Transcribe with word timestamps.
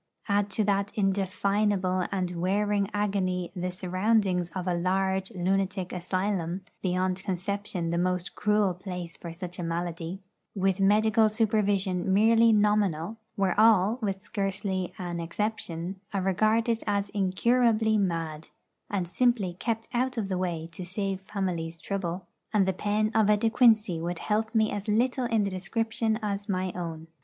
Add 0.27 0.49
to 0.57 0.63
that 0.63 0.91
indefinable 0.95 2.07
and 2.11 2.31
wearing 2.37 2.89
agony 2.91 3.51
the 3.55 3.69
surroundings 3.69 4.49
of 4.55 4.65
a 4.65 4.73
large 4.73 5.29
lunatic 5.29 5.93
asylum 5.93 6.61
beyond 6.81 7.21
conception 7.23 7.91
the 7.91 7.99
most 7.99 8.33
cruel 8.33 8.73
place 8.73 9.15
for 9.15 9.31
such 9.31 9.59
a 9.59 9.63
malady 9.63 10.19
with 10.55 10.79
medical 10.79 11.29
supervision 11.29 12.11
merely 12.11 12.51
nominal, 12.51 13.17
where 13.35 13.53
all, 13.59 13.99
with 14.01 14.23
scarcely 14.23 14.91
an 14.97 15.19
exception, 15.19 15.99
are 16.15 16.21
regarded 16.23 16.81
as 16.87 17.09
incurably 17.09 17.95
mad, 17.95 18.47
and 18.89 19.07
simply 19.07 19.53
kept 19.59 19.87
out 19.93 20.17
of 20.17 20.29
the 20.29 20.37
way 20.39 20.67
to 20.71 20.83
save 20.83 21.21
families 21.21 21.77
trouble, 21.77 22.25
and 22.51 22.67
the 22.67 22.73
pen 22.73 23.11
of 23.13 23.29
a 23.29 23.37
De 23.37 23.51
Quincey 23.51 24.01
would 24.01 24.17
help 24.17 24.55
me 24.55 24.71
as 24.71 24.87
little 24.87 25.25
in 25.25 25.43
the 25.43 25.51
description 25.51 26.17
as 26.23 26.49
my 26.49 26.71
own. 26.73 27.05